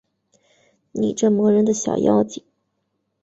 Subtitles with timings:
[0.93, 2.43] 你这磨人的小妖精